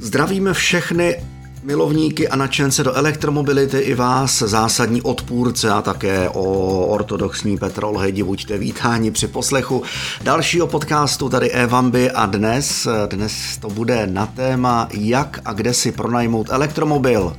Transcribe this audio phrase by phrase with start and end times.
[0.00, 1.22] Zdravíme všechny
[1.62, 6.42] milovníky a nadšence do elektromobility i vás, zásadní odpůrce a také o
[6.86, 9.82] ortodoxní petrolhedi, buďte vítáni při poslechu
[10.22, 15.92] dalšího podcastu tady Evamby a dnes, dnes to bude na téma jak a kde si
[15.92, 17.36] pronajmout elektromobil.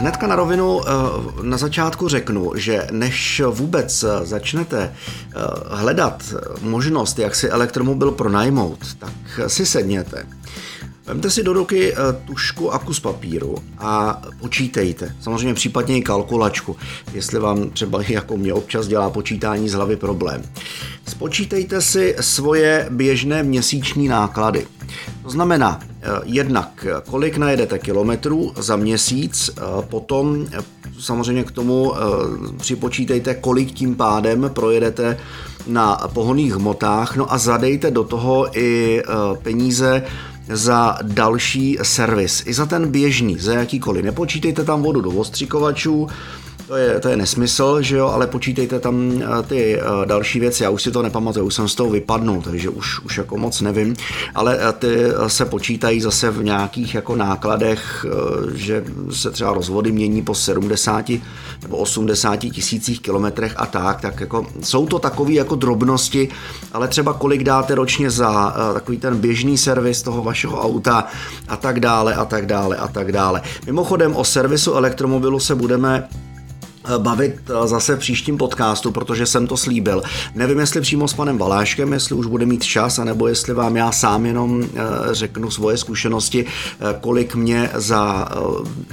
[0.00, 0.92] Hnedka na rovinu eh,
[1.42, 5.38] na začátku řeknu, že než vůbec začnete eh,
[5.70, 10.26] hledat možnost, jak si elektromobil pronajmout, tak si sedněte.
[11.06, 15.16] Vemte si do ruky eh, tušku a kus papíru a počítejte.
[15.20, 16.76] Samozřejmě případně i kalkulačku,
[17.12, 20.42] jestli vám třeba jako mě občas dělá počítání z hlavy problém.
[21.08, 24.66] Spočítejte si svoje běžné měsíční náklady.
[25.22, 25.89] To znamená, eh,
[26.24, 30.58] jednak kolik najedete kilometrů za měsíc, eh, potom eh,
[31.00, 31.92] samozřejmě k tomu
[32.56, 35.16] připočítejte, kolik tím pádem projedete
[35.66, 39.02] na pohoných hmotách, no a zadejte do toho i
[39.42, 40.02] peníze
[40.48, 44.04] za další servis, i za ten běžný, za jakýkoliv.
[44.04, 46.08] Nepočítejte tam vodu do ostřikovačů,
[46.70, 50.62] to je, to je nesmysl, že jo, ale počítejte tam eh, ty eh, další věci.
[50.62, 53.60] Já už si to nepamatuju, už jsem z toho vypadnul, takže už, už jako moc
[53.60, 53.96] nevím,
[54.34, 54.96] ale eh, ty
[55.26, 58.06] se počítají zase v nějakých jako nákladech,
[58.54, 61.08] že se třeba rozvody mění po 70
[61.62, 66.28] nebo 80 tisících kilometrech a tak, tak jako jsou to takové jako drobnosti,
[66.72, 71.06] ale třeba kolik dáte ročně za takový ten běžný servis toho vašeho auta
[71.48, 73.42] a tak dále a tak dále a tak dále.
[73.66, 76.08] Mimochodem o servisu elektromobilu se budeme
[76.98, 80.02] bavit eh, zase v příštím podcastu, protože jsem to slíbil.
[80.34, 83.92] Nevím, jestli přímo s panem Valáškem, jestli už bude mít čas, anebo jestli vám já
[83.92, 84.78] sám jenom eh,
[85.10, 86.46] řeknu svoje zkušenosti,
[87.00, 88.28] kolik mě za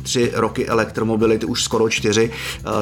[0.04, 2.32] tři roky elektromobility, už skoro čtyři,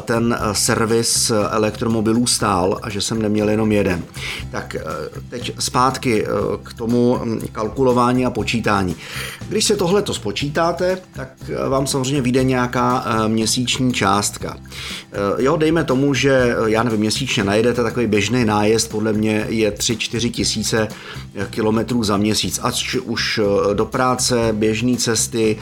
[0.01, 4.03] ten servis elektromobilů stál a že jsem neměl jenom jeden.
[4.51, 4.75] Tak
[5.29, 6.25] teď zpátky
[6.63, 8.95] k tomu hm, kalkulování a počítání.
[9.47, 11.29] Když se tohle to spočítáte, tak
[11.69, 14.57] vám samozřejmě vyjde nějaká měsíční částka.
[15.11, 19.45] Eh, jo, dejme tomu, že eh, já nevím, měsíčně najedete takový běžný nájezd, podle mě
[19.49, 20.87] je 3-4 tisíce
[21.35, 23.39] eh, kilometrů za měsíc, ať už
[23.73, 25.57] do práce, běžné cesty,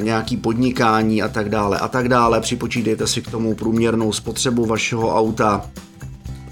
[0.00, 2.40] nějaký podnikání a tak dále a tak dále.
[2.40, 5.70] Připočítejte si k tomu průměrnou spotřebu vašeho auta,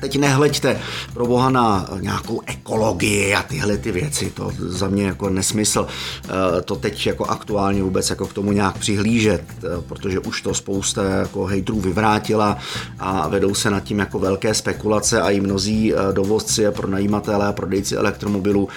[0.01, 0.81] Teď nehleďte
[1.15, 5.87] pro boha na nějakou ekologii a tyhle ty věci, to za mě jako nesmysl
[6.25, 10.55] eh, to teď jako aktuálně vůbec jako k tomu nějak přihlížet, eh, protože už to
[10.55, 12.59] spousta jako hejtrů vyvrátila
[12.99, 17.47] a vedou se nad tím jako velké spekulace a i mnozí eh, dovozci a pronajímatelé
[17.47, 18.69] a prodejci elektromobilů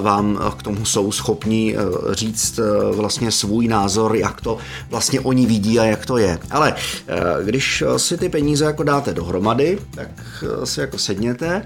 [0.00, 1.76] vám k tomu jsou schopni
[2.10, 2.60] říct
[2.92, 4.58] vlastně svůj názor, jak to
[4.90, 6.38] vlastně oni vidí a jak to je.
[6.50, 6.74] Ale
[7.44, 10.08] když si ty peníze jako dáte dohromady, tak
[10.64, 11.62] si jako sedněte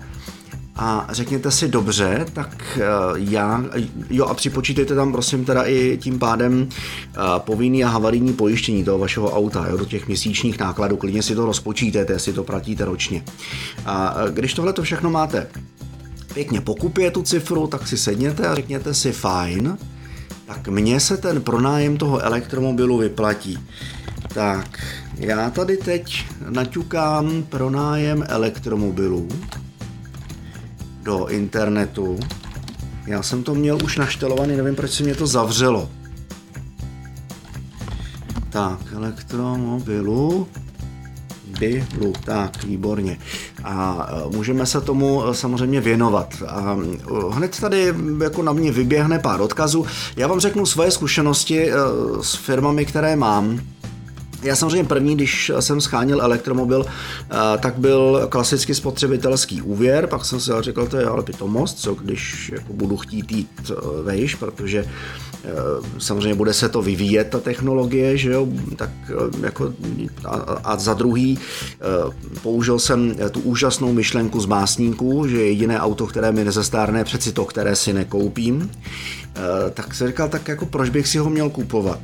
[0.79, 3.65] a řekněte si dobře, tak eh, já,
[4.11, 8.99] jo a připočítejte tam prosím teda i tím pádem eh, povinný a havarijní pojištění toho
[8.99, 13.25] vašeho auta, jo, do těch měsíčních nákladů, klidně si to rozpočítejte, jestli to platíte ročně.
[13.87, 15.47] A eh, když tohle to všechno máte
[16.35, 19.79] pěkně pokupě tu cifru, tak si sedněte a řekněte si fajn,
[20.47, 23.59] tak mně se ten pronájem toho elektromobilu vyplatí.
[24.37, 24.85] Tak,
[25.17, 29.29] já tady teď naťukám pronájem elektromobilů
[31.03, 32.19] do internetu.
[33.07, 35.91] Já jsem to měl už naštelovaný, nevím, proč se mě to zavřelo.
[38.51, 40.49] Tak, elektromobilu,
[41.59, 43.19] Bilu, tak, výborně.
[43.65, 46.35] A e, můžeme se tomu e, samozřejmě věnovat.
[46.49, 49.87] A e, hned tady jako na mě vyběhne pár odkazů.
[50.17, 51.71] Já vám řeknu svoje zkušenosti
[52.21, 53.61] s firmami, které mám
[54.43, 60.41] já samozřejmě první, když jsem scháněl elektromobil, eh, tak byl klasicky spotřebitelský úvěr, pak jsem
[60.41, 64.85] si řekl, to je ale pitomost, co když jako budu chtít jít eh, vejš, protože
[65.45, 65.49] eh,
[65.99, 68.91] samozřejmě bude se to vyvíjet, ta technologie, že jo, tak
[69.43, 69.73] jako
[70.25, 71.39] a, a za druhý
[72.43, 77.45] použil jsem tu úžasnou myšlenku z básníků, že jediné auto, které mi nezastárne, přeci to,
[77.45, 78.71] které si nekoupím,
[79.75, 81.99] tak jsem říkal, tak jako proč bych si ho měl kupovat?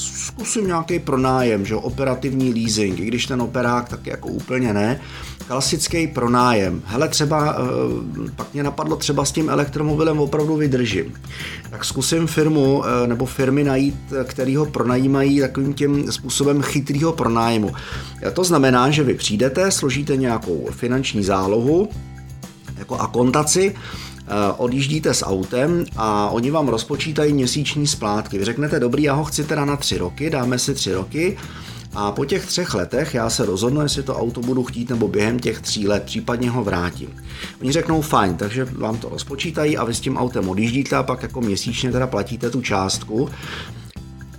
[0.00, 5.00] Zkusím nějaký pronájem, že operativní leasing, i když ten operák tak jako úplně ne.
[5.46, 6.82] Klasický pronájem.
[6.84, 11.14] Hele, třeba, eh, pak mě napadlo třeba s tím elektromobilem opravdu vydržím.
[11.70, 17.72] Tak zkusím firmu eh, nebo firmy najít, který ho pronajímají takovým tím způsobem chytrýho pronájmu.
[18.32, 21.88] To znamená, že vy přijdete, složíte nějakou finanční zálohu,
[22.78, 24.09] jako akontaci, Eh,
[24.56, 28.38] odjíždíte s autem a oni vám rozpočítají měsíční splátky.
[28.38, 31.36] Vy řeknete, dobrý, já ho chci teda na tři roky, dáme si tři roky,
[31.94, 35.38] A po těch třech letech já se rozhodnu, jestli to auto budu chtít nebo během
[35.38, 37.08] těch tří let případně ho vrátím.
[37.60, 41.22] Oni řeknou fajn, takže vám to rozpočítají a vy s tím autem odjíždíte a pak
[41.22, 43.28] jako měsíčně teda platíte tu částku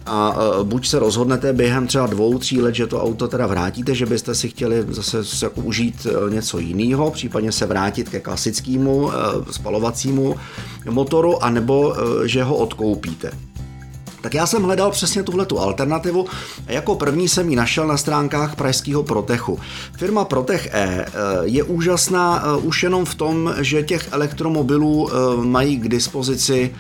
[0.06, 3.96] a e, buď se rozhodnete během třeba dvou, tří let, že to auto teda vrátíte,
[3.96, 8.20] že byste si chtěli zase se jako užít e, něco jiného, případně se vrátit ke
[8.20, 9.14] klasickému e,
[9.52, 10.36] spalovacímu
[10.90, 11.96] motoru, anebo
[12.26, 13.32] že ho odkoupíte.
[14.22, 16.26] Tak já jsem hledal přesně tuhle tu alternativu
[16.68, 19.60] a jako první jsem ji našel na stránkách pražského Protechu.
[19.98, 21.06] Firma Protech E
[21.42, 25.10] je úžasná už jenom v tom, že těch elektromobilů
[25.44, 26.76] mají k dispozici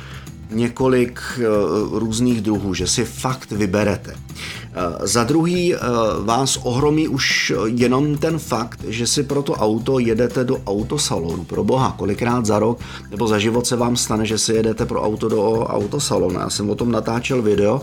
[0.52, 1.44] několik eh,
[1.92, 4.14] různých druhů, že si fakt vyberete.
[4.14, 5.80] Eh, za druhý eh,
[6.24, 11.44] vás ohromí už jenom ten fakt, že si pro to auto jedete do autosalonu.
[11.44, 15.02] Pro boha, kolikrát za rok nebo za život se vám stane, že si jedete pro
[15.02, 16.40] auto do autosalonu.
[16.40, 17.82] Já jsem o tom natáčel video,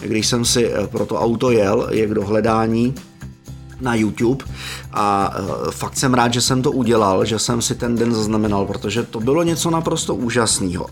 [0.00, 2.94] když jsem si pro to auto jel, je k dohledání
[3.80, 4.44] na YouTube
[4.92, 5.34] a
[5.70, 9.20] fakt jsem rád, že jsem to udělal, že jsem si ten den zaznamenal, protože to
[9.20, 10.86] bylo něco naprosto úžasného.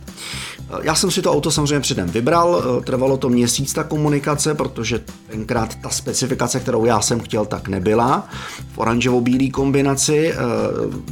[0.83, 5.01] Já jsem si to auto samozřejmě předem vybral, e, trvalo to měsíc ta komunikace, protože
[5.31, 8.29] tenkrát ta specifikace, kterou já jsem chtěl, tak nebyla.
[8.73, 10.35] V oranžovo-bílé kombinaci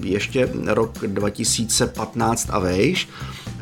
[0.03, 3.09] ještě rok 2015 a vejš.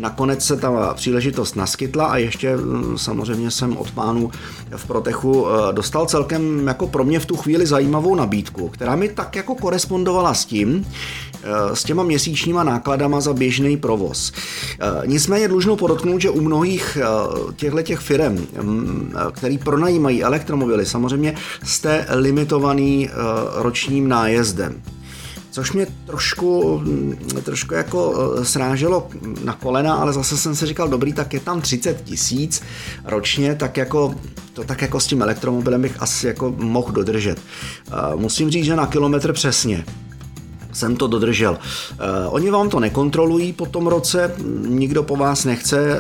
[0.03, 4.31] Nakonec se ta příležitost naskytla a ještě mm, samozřejmě jsem od pánů
[4.77, 9.09] v Protechu eh, dostal celkem jako pro mě v tu chvíli zajímavou nabídku, která mi
[9.09, 10.87] tak jako korespondovala s tím,
[11.43, 14.33] eh, s těma měsíčníma nákladama za běžný provoz.
[14.33, 16.99] Eh, nicméně dlužno podotknout, že u mnohých
[17.57, 21.35] těchto těch firm, mm, který pronajímají elektromobily, samozřejmě
[21.65, 23.11] jste limitovaný
[23.55, 24.83] ročním nájezdem
[25.53, 26.83] což mě trošku,
[27.43, 29.09] trošku jako eh, sráželo
[29.45, 32.63] na kolena, ale zase jsem si říkal, dobrý, tak je tam 30 tisíc
[33.05, 34.15] ročně, tak jako
[34.53, 37.41] to tak jako s tím elektromobilem bych asi jako mohl dodržet.
[38.15, 39.85] Musím říct, že na kilometr přesně
[40.73, 41.59] jsem to dodržel.
[41.93, 41.99] Uh,
[42.35, 44.35] oni vám to nekontrolují po tom roce,
[44.67, 45.97] nikdo po vás nechce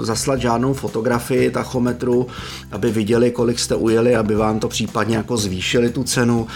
[0.00, 2.26] zaslat žádnou fotografii tachometru,
[2.72, 6.46] aby viděli, kolik jste ujeli, aby vám to případně jako zvýšili tu cenu.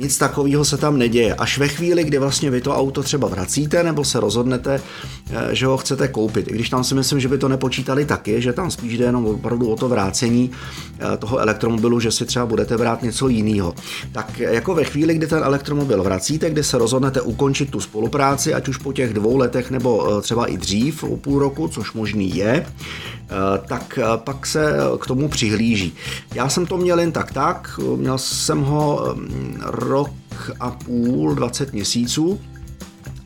[0.00, 1.34] Nic takového se tam neděje.
[1.34, 4.80] Až ve chvíli, kdy vlastně vy to auto třeba vracíte nebo se rozhodnete,
[5.30, 6.48] eh, že ho chcete koupit.
[6.48, 9.26] I když tam si myslím, že by to nepočítali taky, že tam spíš jde jenom
[9.26, 13.74] opravdu o to vrácení eh, toho elektromobilu, že si třeba budete brát něco jiného.
[14.12, 18.68] Tak jako ve chvíli, kdy ten elektromobil vracíte, kdy se rozhodnete ukončit tu spolupráci, ať
[18.68, 22.36] už po těch dvou letech nebo eh, třeba i dřív, o půl roku, což možný
[22.36, 22.66] je,
[23.66, 25.94] tak pak se k tomu přihlíží.
[26.34, 29.60] Já jsem to měl jen tak tak, měl jsem ho mm,
[29.90, 30.10] rok
[30.60, 32.40] a půl, 20 měsíců,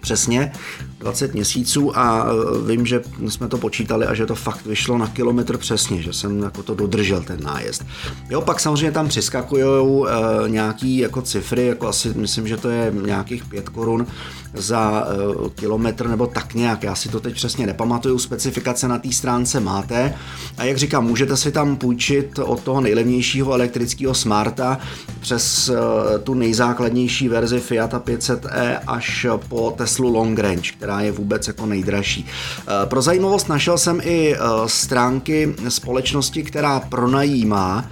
[0.05, 0.53] přesně
[0.99, 5.07] 20 měsíců a e, vím, že jsme to počítali a že to fakt vyšlo na
[5.07, 7.85] kilometr přesně, že jsem jako to dodržel ten nájezd.
[8.31, 12.93] Jo, pak samozřejmě tam přiskakují e, nějaký jako cifry, jako asi myslím, že to je
[13.05, 14.07] nějakých 5 korun
[14.55, 19.13] za e, kilometr nebo tak nějak, já si to teď přesně nepamatuju, specifikace na té
[19.13, 20.15] stránce máte
[20.59, 24.79] a jak říkám, můžete si tam půjčit od toho nejlevnějšího elektrického Smarta
[25.21, 25.75] přes e,
[26.19, 32.27] tu nejzákladnější verzi Fiata 500e až po Teslu Long Range, která je vůbec jako nejdražší.
[32.27, 37.85] Eh, pro zajímavost našel jsem i eh, stránky společnosti, která pronajímá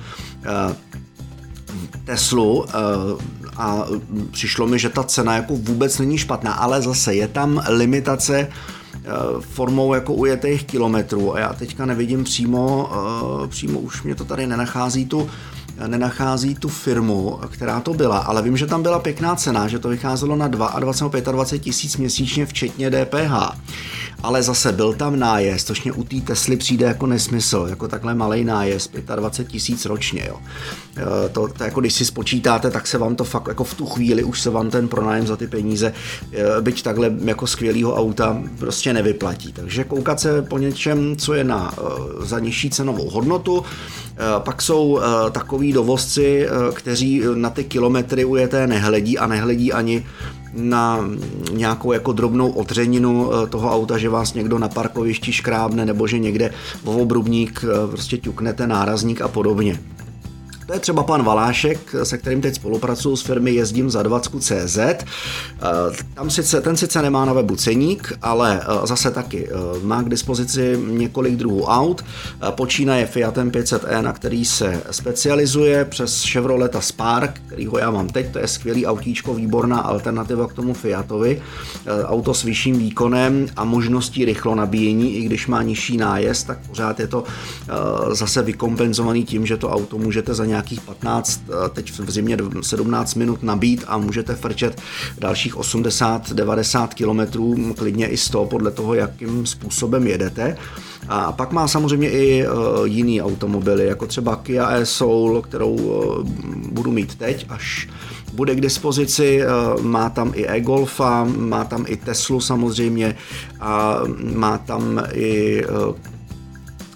[0.44, 0.74] eh,
[2.04, 2.64] Teslu
[3.56, 3.84] a
[4.30, 8.48] přišlo mi, že ta cena jako vůbec není špatná, ale zase je tam limitace
[9.40, 12.90] formou jako ujetých kilometrů a já teďka nevidím přímo,
[13.46, 15.30] přímo už mě to tady nenachází tu
[15.86, 19.88] nenachází tu firmu, která to byla, ale vím, že tam byla pěkná cena, že to
[19.88, 23.56] vycházelo na 22 25 tisíc měsíčně včetně DPH.
[24.22, 28.14] Ale zase byl tam nájezd, což mě u té Tesly přijde jako nesmysl, jako takhle
[28.14, 30.24] malý nájezd, 25 tisíc ročně.
[30.28, 30.36] Jo.
[30.96, 33.86] E, to, to, jako když si spočítáte, tak se vám to fakt jako v tu
[33.86, 35.92] chvíli už se vám ten pronájem za ty peníze,
[36.32, 39.52] e, byť takhle jako skvělého auta, prostě nevyplatí.
[39.52, 43.64] Takže koukat se po něčem, co je na, e, za nižší cenovou hodnotu,
[44.38, 45.00] pak jsou
[45.30, 50.06] takový dovozci, kteří na ty kilometry ujeté nehledí a nehledí ani
[50.52, 51.00] na
[51.52, 56.50] nějakou jako drobnou odřeninu toho auta, že vás někdo na parkovišti škrábne nebo že někde
[56.84, 59.78] v obrubník prostě ťuknete nárazník a podobně.
[60.72, 64.78] To je třeba pan Valášek, se kterým teď spolupracuju s firmy Jezdím za 20.cz.
[64.78, 65.04] Eh,
[66.14, 69.52] tam sice, ten sice nemá na webu ceník, ale eh, zase taky eh,
[69.82, 72.04] má k dispozici několik druhů aut.
[72.50, 78.38] Počínaje Fiatem 500e, na který se specializuje, přes Chevrolet Spark, kterýho já mám teď, to
[78.38, 81.42] je skvělý autíčko, výborná alternativa k tomu Fiatovi.
[82.04, 87.00] Auto s vyšším výkonem a možností rychlo nabíjení, i když má nižší nájezd, tak pořád
[87.00, 87.24] je to
[88.10, 91.42] zase vykompenzovaný tím, že to auto můžete za nějaký nějakých 15,
[91.72, 94.80] teď v zimě 17 minut nabít a můžete frčet
[95.18, 100.56] dalších 80-90 kilometrů, klidně i 100 podle toho, jakým způsobem jedete.
[101.08, 106.22] A pak má samozřejmě i uh, jiný automobily, jako třeba Kia e-Soul, kterou uh,
[106.70, 107.88] budu mít teď, až
[108.32, 109.40] bude k dispozici,
[109.80, 113.14] má tam i e-Golfa, má tam i Teslu samozřejmě
[113.60, 114.00] a
[114.34, 115.62] má tam i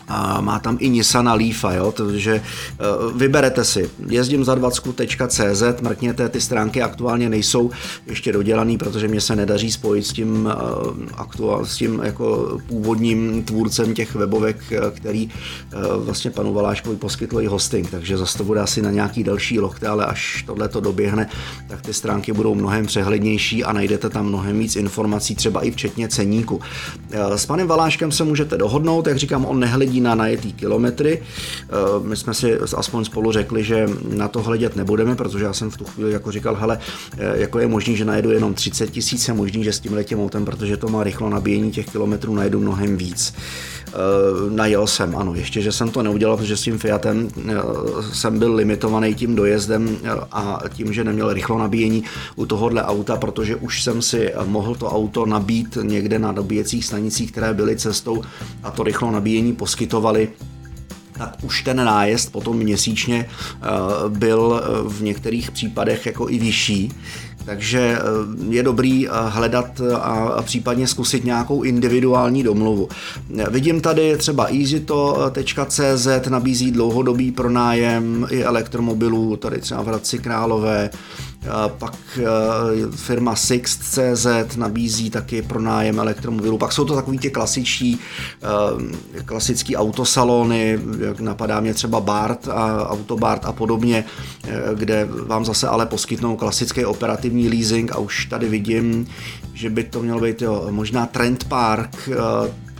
[0.09, 2.85] a má tam i Nissan Leafa, jo, takže eh,
[3.15, 7.71] vyberete si jezdím za 20.cz, mrkněte, ty stránky aktuálně nejsou
[8.07, 13.43] ještě dodělaný, protože mě se nedaří spojit s tím, eh, aktuál, s tím jako původním
[13.45, 15.31] tvůrcem těch webovek, eh, který
[15.97, 19.89] vlastně panu Valáškovi poskytl i hosting, takže zase to bude asi na nějaký další lokte,
[19.89, 21.29] ale až tohle to doběhne,
[21.69, 26.09] tak ty stránky budou mnohem přehlednější a najdete tam mnohem víc informací, třeba i včetně
[26.09, 26.61] ceníku.
[27.37, 31.23] S panem Valáškem se můžete dohodnout, jak říkám, on nehledí na najetý kilometry.
[31.23, 35.71] Eh, my jsme si aspoň spolu řekli, že na to hledět nebudeme, protože já jsem
[35.71, 36.79] v tu chvíli jako říkal, hele,
[37.19, 40.21] eh, jako je možný, že najedu jenom 30 tisíc, je možný, že s tím letím
[40.21, 43.35] autem, protože to má rychlo nabíjení těch kilometrů, najedu mnohem víc.
[43.89, 47.29] Eh, najel jsem, ano, ještě, že jsem to neudělal, protože s tím Fiatem
[48.13, 49.99] jsem byl limitovaný tím dojezdem
[50.33, 52.05] a tím, že neměl rychlo nabíjení
[52.37, 57.33] u tohohle auta, protože už jsem si mohl to auto nabít někde na dobíjecích stanicích,
[57.33, 58.23] které byly cestou
[58.63, 60.29] a to rychlo nabíjení poskytovali
[61.19, 63.67] tak už ten nájezd potom měsíčně eh,
[64.09, 66.93] byl eh, v některých případech jako i vyšší.
[67.47, 68.03] Takže eh,
[68.49, 72.89] je dobrý hledat a případně zkusit nějakou individuální domluvu.
[73.51, 80.91] Vidím tady třeba easyto.cz nabízí dlouhodobý pronájem i elektromobilů, tady třeba v Hradci Králové,
[81.69, 86.59] pak eh, firma Sixt.cz nabízí taky pronájem elektromobilů.
[86.59, 87.99] Pak jsou to takový ty klasičtí,
[88.43, 94.05] eh, klasický autosalony, jak napadá mě třeba Bart a Autobart a podobně,
[94.45, 99.07] eh, kde vám zase ale poskytnou klasický operativní leasing a už tady vidím,
[99.55, 102.09] že by to mělo být jo, možná Trend Park,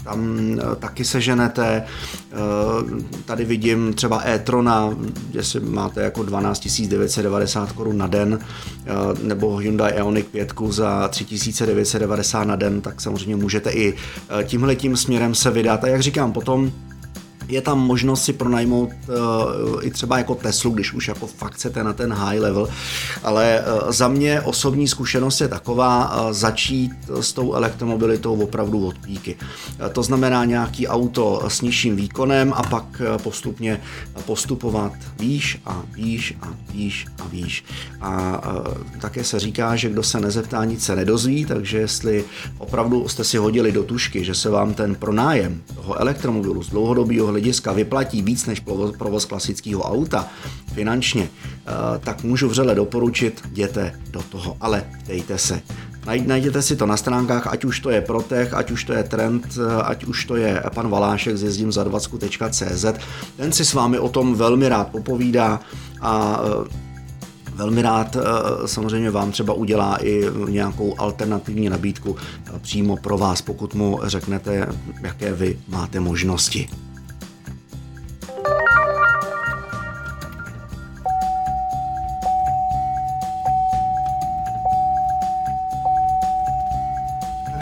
[0.07, 1.83] tam eh, taky seženete.
[1.83, 2.37] Eh,
[3.25, 4.97] tady vidím třeba e-trona,
[5.41, 8.91] si máte jako 12 990 korun na den, eh,
[9.23, 13.95] nebo Hyundai Ioniq 5 za 3990 na den, tak samozřejmě můžete i
[14.45, 15.85] tímhle tím směrem se vydat.
[15.85, 16.73] A jak říkám, potom
[17.49, 19.15] je tam možnost si pronajmout uh,
[19.87, 22.69] i třeba jako Teslu, když už jako fakt chcete na ten high level,
[23.23, 28.99] ale uh, za mě osobní zkušenost je taková uh, začít s tou elektromobilitou opravdu od
[28.99, 29.37] píky.
[29.81, 33.81] Uh, to znamená nějaký auto s nižším výkonem a pak uh, postupně
[34.25, 37.65] postupovat výš a výš a výš a výš.
[38.01, 42.25] A uh, také se říká, že kdo se nezeptá, nic se nedozví, takže jestli
[42.59, 47.33] opravdu jste si hodili do tušky, že se vám ten pronájem toho elektromobilu z dlouhodobého
[47.37, 48.61] hlediska vyplatí víc než
[48.99, 50.29] provoz klasického auta
[50.73, 55.61] finančně, eh, tak můžu vřele doporučit, jděte do toho, ale dejte se.
[56.27, 59.45] Najděte si to na stránkách, ať už to je Protech, ať už to je Trend,
[59.45, 62.85] eh, ať už to je pan Valášek z jezdím za 20.cz.
[63.37, 65.61] Ten si s vámi o tom velmi rád popovídá
[66.01, 66.87] a eh,
[67.55, 68.17] velmi rád
[68.67, 72.17] samozřejmě vám třeba udělá i nějakou alternativní nabídku
[72.61, 74.69] přímo pro vás, pokud mu řeknete,
[75.03, 76.69] jaké vy máte možnosti.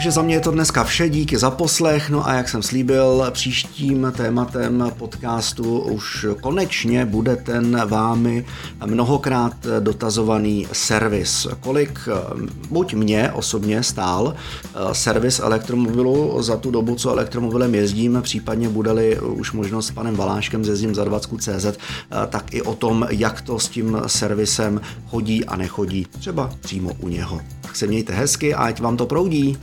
[0.05, 3.27] Takže za mě je to dneska vše, díky za poslech, no a jak jsem slíbil,
[3.31, 8.45] příštím tématem podcastu už konečně bude ten vámi
[8.85, 11.47] mnohokrát dotazovaný servis.
[11.59, 11.99] Kolik
[12.69, 14.35] buď mě osobně stál
[14.91, 20.63] servis elektromobilu za tu dobu, co elektromobilem jezdím, případně bude-li už možnost s panem Valáškem
[20.63, 25.55] jezdím za 20.cz, eh, tak i o tom, jak to s tím servisem chodí a
[25.55, 27.41] nechodí, třeba přímo u něho.
[27.61, 29.57] Tak se mějte hezky a ať vám to proudí.